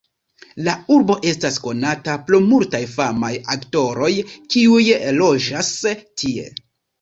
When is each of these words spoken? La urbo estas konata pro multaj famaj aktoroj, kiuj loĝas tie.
La 0.67 0.73
urbo 0.93 1.17
estas 1.31 1.59
konata 1.65 2.15
pro 2.29 2.39
multaj 2.45 2.81
famaj 2.95 3.31
aktoroj, 3.57 4.09
kiuj 4.57 4.81
loĝas 5.21 5.71
tie. 5.93 6.49